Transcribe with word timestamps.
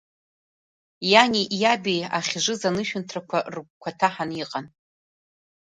Иани 1.11 1.43
иаби 1.61 1.99
ахьжыз 2.17 2.61
анышәынҭрақәа 2.69 3.39
рыгәқәа 3.53 3.97
ҭаҳан 3.97 4.31
иҟан. 4.43 4.65